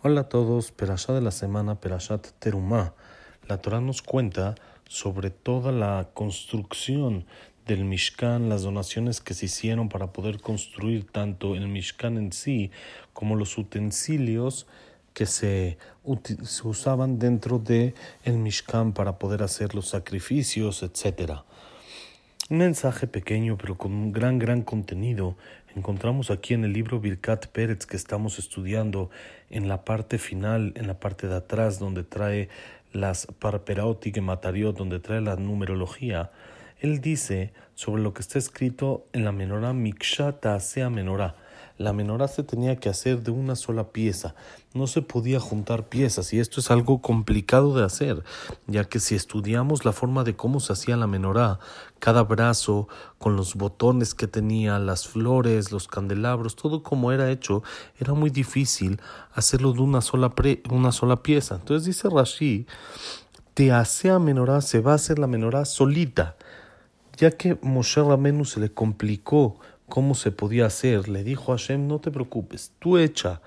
Hola 0.00 0.20
a 0.20 0.28
todos, 0.28 0.70
Perashá 0.70 1.12
de 1.12 1.20
la 1.20 1.32
semana, 1.32 1.80
Perashat 1.80 2.28
Terumá. 2.38 2.94
La 3.48 3.60
Torah 3.60 3.80
nos 3.80 4.00
cuenta 4.00 4.54
sobre 4.86 5.30
toda 5.30 5.72
la 5.72 6.10
construcción 6.14 7.26
del 7.66 7.84
Mishkan, 7.84 8.48
las 8.48 8.62
donaciones 8.62 9.20
que 9.20 9.34
se 9.34 9.46
hicieron 9.46 9.88
para 9.88 10.12
poder 10.12 10.40
construir 10.40 11.10
tanto 11.10 11.56
el 11.56 11.66
Mishkan 11.66 12.16
en 12.16 12.30
sí 12.30 12.70
como 13.12 13.34
los 13.34 13.58
utensilios 13.58 14.68
que 15.14 15.26
se, 15.26 15.78
usaban 16.04 17.18
dentro 17.18 17.58
del 17.58 17.92
el 18.22 18.38
Mishkan 18.38 18.92
para 18.92 19.18
poder 19.18 19.42
hacer 19.42 19.74
los 19.74 19.88
sacrificios, 19.88 20.84
etc. 20.84 21.42
Un 22.50 22.56
mensaje 22.56 23.06
pequeño 23.06 23.58
pero 23.58 23.76
con 23.76 23.92
un 23.92 24.10
gran, 24.10 24.38
gran 24.38 24.62
contenido 24.62 25.36
encontramos 25.76 26.30
aquí 26.30 26.54
en 26.54 26.64
el 26.64 26.72
libro 26.72 26.98
Birkat 26.98 27.48
Pérez 27.48 27.84
que 27.84 27.98
estamos 27.98 28.38
estudiando 28.38 29.10
en 29.50 29.68
la 29.68 29.84
parte 29.84 30.16
final, 30.16 30.72
en 30.74 30.86
la 30.86 30.98
parte 30.98 31.28
de 31.28 31.36
atrás, 31.36 31.78
donde 31.78 32.04
trae 32.04 32.48
las 32.94 33.26
parperot 33.26 34.06
y 34.06 34.18
matariot, 34.22 34.74
donde 34.74 34.98
trae 34.98 35.20
la 35.20 35.36
numerología. 35.36 36.30
Él 36.80 37.02
dice 37.02 37.52
sobre 37.74 38.02
lo 38.02 38.14
que 38.14 38.22
está 38.22 38.38
escrito 38.38 39.06
en 39.12 39.24
la 39.24 39.32
menorá 39.32 39.74
Mikshata 39.74 40.58
sea 40.60 40.88
menorá 40.88 41.34
la 41.78 41.92
menorá 41.92 42.26
se 42.26 42.42
tenía 42.42 42.76
que 42.76 42.88
hacer 42.88 43.22
de 43.22 43.30
una 43.30 43.54
sola 43.54 43.92
pieza, 43.92 44.34
no 44.74 44.88
se 44.88 45.00
podía 45.00 45.38
juntar 45.38 45.88
piezas 45.88 46.32
y 46.32 46.40
esto 46.40 46.60
es 46.60 46.70
algo 46.72 47.00
complicado 47.00 47.74
de 47.74 47.84
hacer, 47.84 48.24
ya 48.66 48.84
que 48.84 48.98
si 48.98 49.14
estudiamos 49.14 49.84
la 49.84 49.92
forma 49.92 50.24
de 50.24 50.34
cómo 50.36 50.58
se 50.58 50.72
hacía 50.72 50.96
la 50.96 51.06
menorá, 51.06 51.60
cada 52.00 52.24
brazo 52.24 52.88
con 53.18 53.36
los 53.36 53.54
botones 53.54 54.14
que 54.14 54.26
tenía, 54.26 54.78
las 54.80 55.06
flores, 55.06 55.70
los 55.70 55.86
candelabros, 55.86 56.56
todo 56.56 56.82
como 56.82 57.12
era 57.12 57.30
hecho, 57.30 57.62
era 57.98 58.12
muy 58.12 58.30
difícil 58.30 59.00
hacerlo 59.32 59.72
de 59.72 59.80
una 59.80 60.00
sola, 60.00 60.34
una 60.70 60.92
sola 60.92 61.22
pieza. 61.22 61.54
Entonces 61.56 61.86
dice 61.86 62.08
Rashi, 62.10 62.66
te 63.54 63.72
hace 63.72 64.10
a 64.10 64.18
menorá, 64.18 64.60
se 64.60 64.80
va 64.80 64.92
a 64.92 64.96
hacer 64.96 65.18
la 65.18 65.28
menorá 65.28 65.64
solita, 65.64 66.36
ya 67.16 67.30
que 67.32 67.56
Moshe 67.62 68.02
Ramenu 68.02 68.44
se 68.44 68.60
le 68.60 68.72
complicó 68.72 69.58
cómo 69.88 70.14
se 70.14 70.30
podía 70.30 70.66
hacer, 70.66 71.08
le 71.08 71.24
dijo 71.24 71.52
a 71.52 71.56
Hashem, 71.56 71.86
no 71.86 71.98
te 71.98 72.10
preocupes, 72.10 72.72
tú 72.78 72.98
echa 72.98 73.40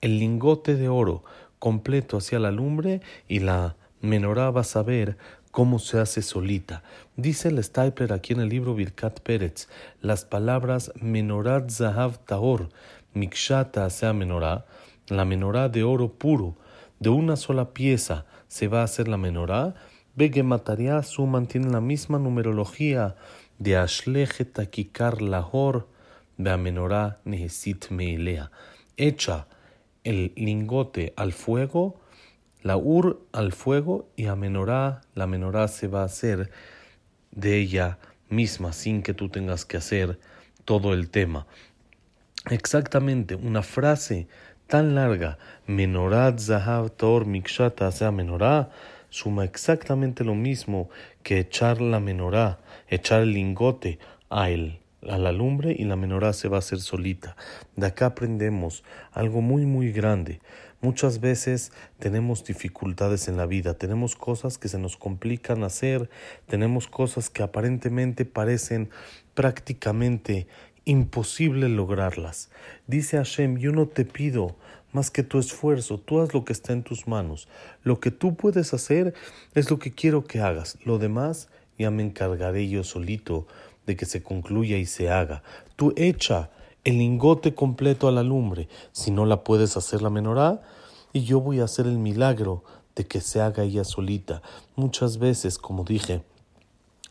el 0.00 0.18
lingote 0.18 0.76
de 0.76 0.88
oro 0.88 1.24
completo 1.58 2.18
hacia 2.18 2.38
la 2.38 2.50
lumbre 2.50 3.00
y 3.28 3.40
la 3.40 3.76
menorá 4.00 4.50
va 4.50 4.62
a 4.62 4.64
saber 4.64 5.16
cómo 5.50 5.78
se 5.78 6.00
hace 6.00 6.20
solita. 6.20 6.82
Dice 7.16 7.48
el 7.48 7.62
Stapler 7.62 8.12
aquí 8.12 8.32
en 8.32 8.40
el 8.40 8.48
libro 8.48 8.74
Birkat 8.74 9.20
Pérez, 9.20 9.68
las 10.00 10.24
palabras 10.24 10.92
menorat 11.00 11.70
zahav 11.70 12.18
taor, 12.18 12.70
mikshata 13.14 13.88
sea 13.88 14.12
menorá, 14.12 14.66
la 15.08 15.24
menorá 15.24 15.68
de 15.68 15.84
oro 15.84 16.12
puro, 16.12 16.56
de 16.98 17.10
una 17.10 17.36
sola 17.36 17.72
pieza 17.72 18.26
se 18.48 18.68
va 18.68 18.80
a 18.80 18.84
hacer 18.84 19.08
la 19.08 19.16
menorá, 19.16 19.74
ve 20.16 20.30
que 20.30 20.44
su 21.02 21.26
mantiene 21.26 21.70
la 21.70 21.80
misma 21.80 22.18
numerología 22.18 23.16
de 23.58 23.76
Ashleje 23.76 24.44
Takikar 24.44 25.22
Lahor, 25.22 25.88
Beamenorá 26.36 27.18
Nehesit 27.24 27.90
Meilea. 27.90 28.50
Echa 28.96 29.46
el 30.02 30.32
lingote 30.36 31.12
al 31.16 31.32
fuego, 31.32 32.00
la 32.62 32.76
ur 32.76 33.26
al 33.32 33.52
fuego 33.52 34.08
y 34.16 34.26
a 34.26 34.36
menorá, 34.36 35.02
la 35.14 35.26
menorá 35.26 35.68
se 35.68 35.88
va 35.88 36.02
a 36.02 36.06
hacer 36.06 36.50
de 37.30 37.58
ella 37.58 37.98
misma 38.28 38.72
sin 38.72 39.02
que 39.02 39.14
tú 39.14 39.28
tengas 39.28 39.64
que 39.64 39.76
hacer 39.76 40.18
todo 40.64 40.92
el 40.92 41.10
tema. 41.10 41.46
Exactamente, 42.50 43.34
una 43.34 43.62
frase 43.62 44.28
tan 44.66 44.94
larga, 44.94 45.38
menorat 45.66 46.38
zahav 46.38 46.90
tor 46.90 47.26
mikshata 47.26 47.90
sea 47.92 48.10
menorá, 48.10 48.70
suma 49.14 49.44
exactamente 49.44 50.24
lo 50.24 50.34
mismo 50.34 50.88
que 51.22 51.38
echar 51.38 51.80
la 51.80 52.00
menorá, 52.00 52.58
echar 52.88 53.22
el 53.22 53.32
lingote 53.32 54.00
a, 54.28 54.50
el, 54.50 54.80
a 55.08 55.18
la 55.18 55.30
lumbre 55.30 55.72
y 55.78 55.84
la 55.84 55.94
menorá 55.94 56.32
se 56.32 56.48
va 56.48 56.56
a 56.56 56.58
hacer 56.58 56.80
solita. 56.80 57.36
De 57.76 57.86
acá 57.86 58.06
aprendemos 58.06 58.82
algo 59.12 59.40
muy 59.40 59.66
muy 59.66 59.92
grande. 59.92 60.40
Muchas 60.80 61.20
veces 61.20 61.70
tenemos 62.00 62.44
dificultades 62.44 63.28
en 63.28 63.36
la 63.36 63.46
vida, 63.46 63.74
tenemos 63.74 64.16
cosas 64.16 64.58
que 64.58 64.66
se 64.66 64.80
nos 64.80 64.96
complican 64.96 65.62
hacer, 65.62 66.10
tenemos 66.48 66.88
cosas 66.88 67.30
que 67.30 67.44
aparentemente 67.44 68.24
parecen 68.24 68.90
prácticamente 69.34 70.48
imposible 70.84 71.68
lograrlas. 71.68 72.50
Dice 72.86 73.16
Hashem, 73.16 73.58
yo 73.58 73.72
no 73.72 73.86
te 73.86 74.04
pido 74.04 74.56
más 74.92 75.10
que 75.10 75.22
tu 75.24 75.38
esfuerzo, 75.38 75.98
tú 75.98 76.20
haz 76.20 76.34
lo 76.34 76.44
que 76.44 76.52
está 76.52 76.72
en 76.72 76.84
tus 76.84 77.08
manos. 77.08 77.48
Lo 77.82 77.98
que 77.98 78.10
tú 78.10 78.36
puedes 78.36 78.72
hacer 78.74 79.14
es 79.54 79.70
lo 79.70 79.78
que 79.78 79.92
quiero 79.92 80.24
que 80.24 80.40
hagas. 80.40 80.78
Lo 80.84 80.98
demás 80.98 81.48
ya 81.78 81.90
me 81.90 82.04
encargaré 82.04 82.68
yo 82.68 82.84
solito 82.84 83.46
de 83.86 83.96
que 83.96 84.06
se 84.06 84.22
concluya 84.22 84.78
y 84.78 84.86
se 84.86 85.10
haga. 85.10 85.42
Tú 85.76 85.92
echa 85.96 86.50
el 86.84 86.98
lingote 86.98 87.54
completo 87.54 88.08
a 88.08 88.12
la 88.12 88.22
lumbre, 88.22 88.68
si 88.92 89.10
no 89.10 89.26
la 89.26 89.42
puedes 89.42 89.76
hacer 89.76 90.02
la 90.02 90.10
menorá, 90.10 90.62
y 91.12 91.24
yo 91.24 91.40
voy 91.40 91.60
a 91.60 91.64
hacer 91.64 91.86
el 91.86 91.98
milagro 91.98 92.62
de 92.94 93.04
que 93.06 93.20
se 93.20 93.40
haga 93.40 93.64
ella 93.64 93.84
solita. 93.84 94.42
Muchas 94.76 95.18
veces, 95.18 95.58
como 95.58 95.84
dije, 95.84 96.22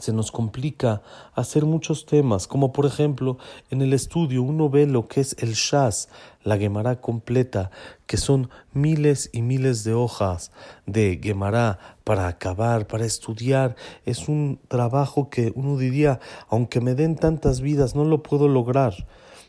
se 0.00 0.12
nos 0.12 0.30
complica 0.32 1.02
hacer 1.34 1.64
muchos 1.64 2.06
temas, 2.06 2.46
como 2.46 2.72
por 2.72 2.86
ejemplo 2.86 3.38
en 3.70 3.82
el 3.82 3.92
estudio 3.92 4.42
uno 4.42 4.68
ve 4.68 4.86
lo 4.86 5.08
que 5.08 5.20
es 5.20 5.36
el 5.38 5.54
Shas, 5.54 6.08
la 6.42 6.58
Gemara 6.58 7.00
completa, 7.00 7.70
que 8.06 8.16
son 8.16 8.50
miles 8.72 9.30
y 9.32 9.42
miles 9.42 9.84
de 9.84 9.94
hojas 9.94 10.52
de 10.86 11.20
Gemara 11.22 11.78
para 12.04 12.28
acabar, 12.28 12.86
para 12.86 13.06
estudiar. 13.06 13.76
Es 14.04 14.28
un 14.28 14.60
trabajo 14.68 15.30
que 15.30 15.52
uno 15.54 15.76
diría, 15.76 16.20
aunque 16.48 16.80
me 16.80 16.94
den 16.94 17.16
tantas 17.16 17.60
vidas, 17.60 17.94
no 17.94 18.04
lo 18.04 18.22
puedo 18.22 18.48
lograr. 18.48 18.94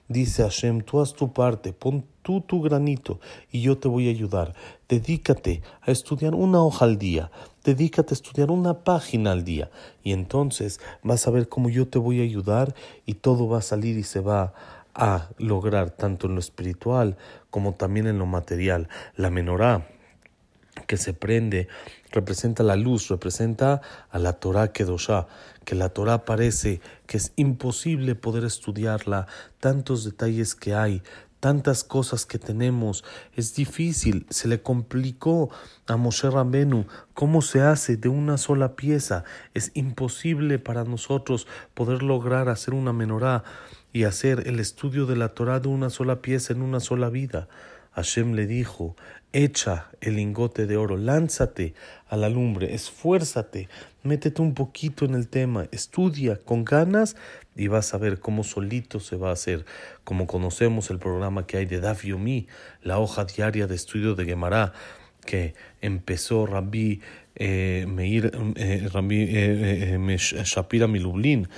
Dice 0.08 0.44
Hashem, 0.44 0.82
tú 0.82 1.02
haz 1.02 1.14
tu 1.14 1.34
parte, 1.34 1.74
pon 1.74 2.06
tú 2.26 2.42
tu 2.42 2.60
granito 2.60 3.20
y 3.52 3.62
yo 3.62 3.78
te 3.78 3.88
voy 3.88 4.08
a 4.08 4.10
ayudar. 4.10 4.56
Dedícate 4.90 5.62
a 5.82 5.92
estudiar 5.92 6.34
una 6.34 6.60
hoja 6.64 6.86
al 6.86 6.98
día, 6.98 7.30
dedícate 7.64 8.14
a 8.14 8.18
estudiar 8.18 8.50
una 8.50 8.84
página 8.84 9.32
al 9.32 9.44
día 9.44 9.70
y 10.04 10.12
entonces 10.12 10.82
vas 11.04 11.28
a 11.28 11.32
ver 11.32 11.48
cómo 11.48 11.70
yo 11.70 11.88
te 11.88 12.00
voy 12.00 12.22
a 12.22 12.24
ayudar 12.24 12.74
y 13.06 13.14
todo 13.14 13.48
va 13.48 13.60
a 13.60 13.62
salir 13.62 13.96
y 14.00 14.04
se 14.04 14.22
va 14.22 14.54
a 14.96 15.30
lograr 15.38 15.92
tanto 15.92 16.26
en 16.26 16.34
lo 16.34 16.40
espiritual 16.40 17.16
como 17.52 17.76
también 17.76 18.08
en 18.08 18.18
lo 18.18 18.26
material. 18.26 18.90
La 19.16 19.30
menorá 19.30 19.88
que 20.88 20.98
se 20.98 21.14
prende 21.14 21.68
representa 22.12 22.64
la 22.64 22.76
luz, 22.76 23.10
representa 23.10 23.82
a 24.10 24.20
la 24.20 24.34
Torah 24.34 24.72
Kedoshá, 24.72 25.28
que 25.66 25.76
la 25.76 25.90
Torah 25.90 26.26
parece 26.26 26.80
que 27.08 27.18
es 27.18 27.34
imposible 27.36 28.16
poder 28.16 28.46
estudiarla, 28.46 29.28
tantos 29.60 30.06
detalles 30.06 30.56
que 30.56 30.74
hay, 30.74 31.02
tantas 31.40 31.84
cosas 31.84 32.26
que 32.26 32.40
tenemos, 32.40 33.04
es 33.36 33.56
difícil, 33.56 34.26
se 34.30 34.48
le 34.48 34.62
complicó 34.62 35.50
a 35.88 35.98
Moshe 35.98 36.30
Rambenu 36.30 36.86
cómo 37.14 37.42
se 37.42 37.62
hace 37.62 37.98
de 37.98 38.10
una 38.10 38.38
sola 38.38 38.76
pieza, 38.76 39.24
es 39.54 39.72
imposible 39.74 40.60
para 40.60 40.84
nosotros 40.84 41.48
poder 41.74 42.04
lograr 42.04 42.50
hacer 42.50 42.74
una 42.74 42.94
menorá 42.94 43.44
y 43.94 44.04
hacer 44.04 44.48
el 44.48 44.60
estudio 44.60 45.06
de 45.06 45.16
la 45.16 45.30
Torah 45.30 45.60
de 45.60 45.70
una 45.70 45.90
sola 45.90 46.22
pieza 46.22 46.54
en 46.54 46.62
una 46.62 46.80
sola 46.80 47.10
vida. 47.10 47.48
Hashem 47.96 48.34
le 48.34 48.46
dijo, 48.46 48.96
echa 49.32 49.90
el 50.02 50.18
lingote 50.18 50.66
de 50.66 50.78
oro, 50.78 50.98
lánzate 50.98 51.74
a 52.10 52.18
la 52.18 52.30
lumbre, 52.30 52.74
esfuérzate, 52.74 53.70
métete 54.04 54.42
un 54.42 54.54
poquito 54.54 55.06
en 55.06 55.16
el 55.16 55.30
tema, 55.30 55.68
estudia 55.72 56.38
con 56.38 56.66
ganas 56.66 57.16
y 57.56 57.68
vas 57.68 57.94
a 57.94 57.98
ver 57.98 58.20
cómo 58.20 58.44
solito 58.44 59.00
se 59.00 59.16
va 59.16 59.30
a 59.30 59.34
hacer. 59.34 59.66
Como 60.04 60.28
conocemos 60.28 60.90
el 60.90 61.00
programa 61.00 61.48
que 61.48 61.58
hay 61.58 61.66
de 61.66 61.80
Daf 61.80 62.04
Yomi, 62.04 62.48
la 62.82 63.00
hoja 63.00 63.24
diaria 63.24 63.66
de 63.66 63.76
estudio 63.76 64.14
de 64.16 64.26
Gemara, 64.26 64.74
que 65.26 65.54
empezó 65.82 66.46
Rabbi 66.46 67.02
eh, 67.36 67.86
Meir, 67.88 68.32
eh, 68.56 68.88
Rabbi 68.92 69.24
eh, 69.24 69.98
eh 69.98 70.18
Shapira 70.18 70.88
Milublin, 70.88 71.50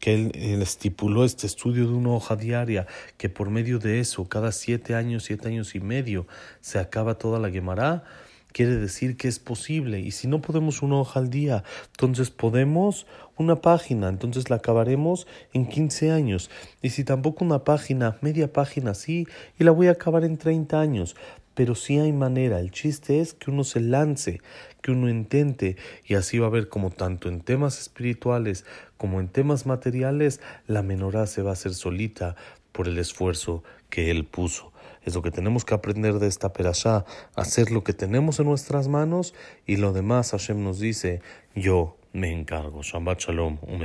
que 0.00 0.14
él, 0.14 0.62
estipuló 0.62 1.24
este 1.24 1.46
estudio 1.46 1.86
de 1.86 1.94
una 1.94 2.10
hoja 2.10 2.36
diaria, 2.36 2.86
que 3.18 3.28
por 3.28 3.50
medio 3.50 3.78
de 3.78 4.00
eso, 4.00 4.28
cada 4.28 4.52
siete 4.52 4.94
años, 4.94 5.24
siete 5.24 5.48
años 5.48 5.74
y 5.74 5.80
medio, 5.80 6.26
se 6.60 6.78
acaba 6.78 7.18
toda 7.18 7.38
la 7.38 7.50
Gemara, 7.50 8.04
quiere 8.52 8.76
decir 8.76 9.18
que 9.18 9.28
es 9.28 9.38
posible. 9.38 10.00
Y 10.00 10.12
si 10.12 10.28
no 10.28 10.40
podemos 10.40 10.80
una 10.80 10.96
hoja 10.96 11.20
al 11.20 11.28
día, 11.28 11.64
entonces 11.90 12.30
podemos 12.30 13.06
una 13.36 13.60
página, 13.60 14.08
entonces 14.08 14.48
la 14.48 14.56
acabaremos 14.56 15.26
en 15.52 15.66
15 15.66 16.10
años. 16.10 16.50
Y 16.80 16.90
si 16.90 17.04
tampoco 17.04 17.44
una 17.44 17.64
página, 17.64 18.16
media 18.22 18.50
página 18.50 18.94
sí, 18.94 19.26
y 19.58 19.64
la 19.64 19.72
voy 19.72 19.88
a 19.88 19.92
acabar 19.92 20.24
en 20.24 20.38
30 20.38 20.80
años 20.80 21.16
pero 21.56 21.74
sí 21.74 21.98
hay 21.98 22.12
manera. 22.12 22.60
El 22.60 22.70
chiste 22.70 23.20
es 23.20 23.32
que 23.32 23.50
uno 23.50 23.64
se 23.64 23.80
lance, 23.80 24.40
que 24.82 24.92
uno 24.92 25.08
intente 25.08 25.76
y 26.04 26.14
así 26.14 26.38
va 26.38 26.46
a 26.46 26.50
ver 26.50 26.68
como 26.68 26.90
tanto 26.90 27.28
en 27.28 27.40
temas 27.40 27.80
espirituales 27.80 28.64
como 28.96 29.20
en 29.20 29.28
temas 29.28 29.66
materiales 29.66 30.40
la 30.66 30.82
menorá 30.82 31.26
se 31.26 31.42
va 31.42 31.50
a 31.50 31.52
hacer 31.54 31.74
solita 31.74 32.36
por 32.72 32.88
el 32.88 32.98
esfuerzo 32.98 33.64
que 33.90 34.10
él 34.10 34.24
puso. 34.24 34.72
Es 35.02 35.14
lo 35.14 35.22
que 35.22 35.30
tenemos 35.30 35.64
que 35.64 35.74
aprender 35.74 36.18
de 36.18 36.26
esta 36.26 36.52
perashá, 36.52 37.04
hacer 37.34 37.70
lo 37.70 37.84
que 37.84 37.92
tenemos 37.92 38.38
en 38.38 38.46
nuestras 38.46 38.88
manos 38.88 39.34
y 39.64 39.76
lo 39.76 39.92
demás 39.92 40.32
Hashem 40.32 40.62
nos 40.62 40.78
dice, 40.78 41.20
yo 41.54 41.96
me 42.12 42.32
encargo. 42.32 42.82
Shabbat 42.82 43.20
Shalom, 43.20 43.58
un 43.62 43.82